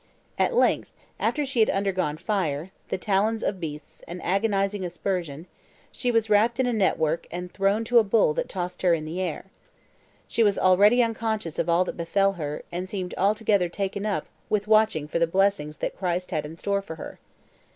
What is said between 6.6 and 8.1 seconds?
a network and thrown to a